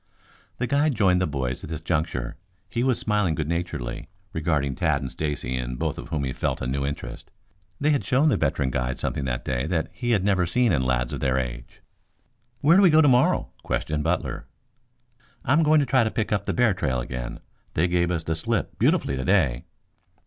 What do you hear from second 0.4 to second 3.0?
The guide joined the boys at this juncture. He was